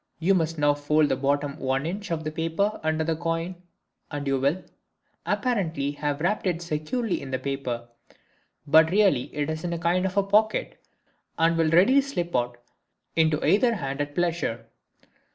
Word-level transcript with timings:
You 0.17 0.33
must 0.33 0.57
now 0.57 0.73
fold 0.73 1.09
the 1.09 1.15
bottom 1.15 1.59
1 1.59 1.85
in. 1.85 2.01
of 2.09 2.23
the 2.23 2.31
paper 2.31 2.79
under 2.81 3.03
the 3.03 3.15
coin 3.15 3.53
and 4.09 4.25
you 4.25 4.39
will, 4.39 4.63
apparently, 5.27 5.91
have 5.91 6.21
wrapped 6.21 6.47
it 6.47 6.59
securely 6.63 7.21
in 7.21 7.29
the 7.29 7.37
paper; 7.37 7.87
but 8.65 8.89
really 8.89 9.25
it 9.31 9.47
is 9.47 9.63
in 9.63 9.73
a 9.73 9.77
kind 9.77 10.07
of 10.07 10.29
pocket, 10.29 10.83
and 11.37 11.55
will 11.55 11.69
readily 11.69 12.01
slip 12.01 12.35
out 12.35 12.57
into 13.15 13.45
either 13.45 13.75
hand 13.75 14.01
at 14.01 14.15
pleasure. 14.15 14.65